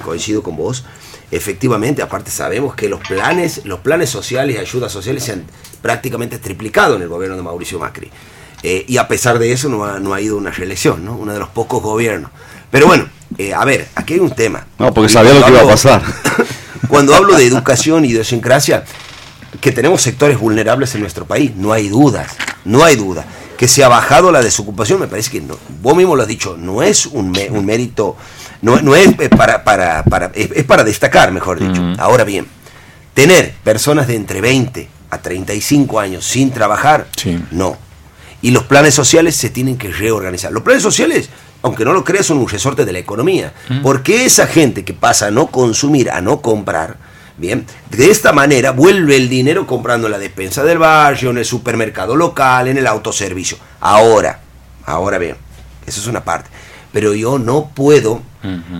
[0.00, 0.84] coincido con vos,
[1.30, 5.44] efectivamente, aparte sabemos que los planes, los planes sociales y ayudas sociales se han
[5.80, 8.10] prácticamente triplicado en el gobierno de Mauricio Macri.
[8.64, 11.14] Eh, y a pesar de eso no ha, no ha ido una reelección, ¿no?
[11.14, 12.32] Uno de los pocos gobiernos.
[12.72, 14.66] Pero bueno, eh, a ver, aquí hay un tema.
[14.80, 16.02] No, porque sabía lo que iba a pasar.
[16.88, 18.84] Cuando hablo de educación y idiosincrasia,
[19.60, 23.26] que tenemos sectores vulnerables en nuestro país, no hay dudas, no hay duda.
[23.58, 26.56] Que se ha bajado la desocupación, me parece que no, vos mismo lo has dicho,
[26.56, 28.16] no es un, un mérito
[28.62, 31.82] no, no es para, para, para es, para destacar, mejor dicho.
[31.98, 32.46] Ahora bien,
[33.14, 37.06] tener personas de entre 20 a 35 años sin trabajar,
[37.50, 37.76] no.
[38.40, 40.52] Y los planes sociales se tienen que reorganizar.
[40.52, 41.28] Los planes sociales,
[41.62, 43.52] aunque no lo creas, son un resorte de la economía.
[43.82, 46.96] Porque esa gente que pasa a no consumir, a no comprar,
[47.38, 51.44] bien, de esta manera vuelve el dinero comprando en la despensa del barrio, en el
[51.44, 53.56] supermercado local, en el autoservicio.
[53.80, 54.40] Ahora,
[54.84, 55.36] ahora bien,
[55.86, 56.50] eso es una parte
[56.92, 58.22] pero yo no puedo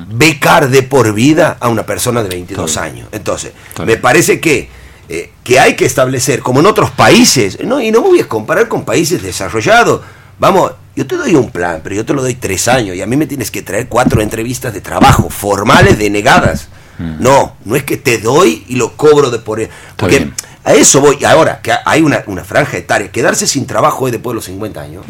[0.08, 3.08] becar de por vida a una persona de 22 años.
[3.12, 3.52] Entonces,
[3.84, 4.68] me parece que,
[5.08, 8.28] eh, que hay que establecer, como en otros países, no, y no me voy a
[8.28, 10.00] comparar con países desarrollados,
[10.38, 13.06] vamos, yo te doy un plan, pero yo te lo doy tres años y a
[13.06, 16.68] mí me tienes que traer cuatro entrevistas de trabajo formales denegadas.
[16.98, 19.60] No, no es que te doy y lo cobro de por...
[19.96, 20.30] Porque
[20.64, 21.24] a eso voy.
[21.24, 24.80] Ahora, que hay una, una franja etaria, quedarse sin trabajo hoy después de los 50
[24.80, 25.04] años.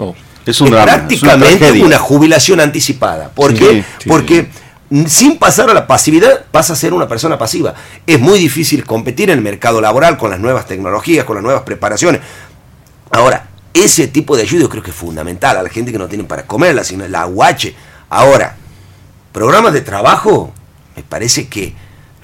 [0.46, 3.30] Es, prácticamente una, jubilación anticipada.
[3.30, 3.84] ¿Por qué?
[4.06, 4.48] Porque
[5.06, 7.74] sin pasar a la pasividad pasa a ser una persona pasiva.
[8.06, 11.62] Es muy difícil competir en el mercado laboral con las nuevas tecnologías, con las nuevas
[11.62, 12.20] preparaciones.
[13.10, 16.06] Ahora, ese tipo de ayuda yo creo que es fundamental a la gente que no
[16.06, 17.74] tiene para comer, la, la aguache.
[18.08, 18.56] Ahora,
[19.32, 20.52] programas de trabajo,
[20.98, 21.72] me parece que,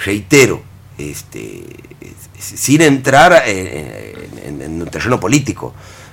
[0.04, 0.60] reitero,
[0.98, 1.62] este,
[2.36, 5.72] sin entrar en, en un terreno político,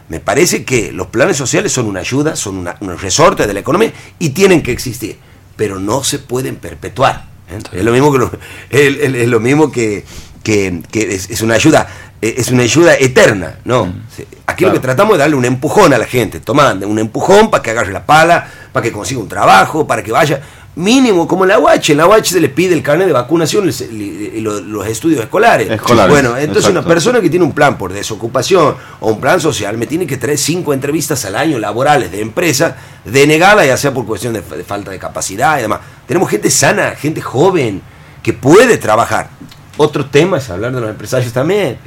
[0.09, 3.91] me parece que los planes sociales son una ayuda, son un resorte de la economía
[4.19, 5.17] y tienen que existir,
[5.55, 7.25] pero no se pueden perpetuar.
[7.49, 7.57] ¿eh?
[7.71, 8.37] Es lo mismo que,
[8.69, 10.05] es, lo mismo que,
[10.43, 11.87] que, es, una ayuda
[12.21, 13.87] es una ayuda eterna, ¿no?
[13.87, 14.03] Mm.
[14.45, 17.63] Aquí lo que tratamos es darle un empujón a la gente, tomando un empujón para
[17.63, 20.39] que agarre la pala, para que consiga un trabajo, para que vaya
[20.75, 21.89] mínimo como la UH.
[21.91, 25.69] En la UH se le pide el carnet de vacunación y los, estudios escolares.
[26.09, 29.87] Bueno, entonces una persona que tiene un plan por desocupación o un plan social me
[29.87, 34.33] tiene que traer cinco entrevistas al año laborales de empresa denegada, ya sea por cuestión
[34.33, 35.81] de, falta de capacidad y demás.
[36.07, 37.81] Tenemos gente sana, gente joven,
[38.23, 39.29] que puede trabajar.
[39.77, 41.77] Otro tema es hablar de los empresarios también.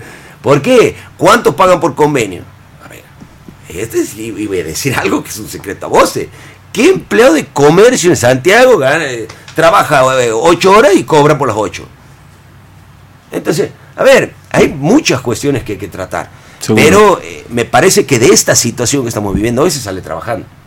[0.42, 0.96] ¿Por qué?
[1.16, 2.42] ¿Cuántos pagan por convenio?
[2.84, 3.02] A ver,
[3.68, 6.28] este es, y voy a decir algo que es un secreto a voces.
[6.74, 8.80] ¿Qué empleado de comercio en Santiago
[9.54, 11.86] trabaja eh, ocho horas y cobra por las ocho?
[13.30, 16.28] Entonces, a ver, hay muchas cuestiones que hay que tratar.
[16.74, 20.46] Pero eh, me parece que de esta situación que estamos viviendo hoy se sale trabajando.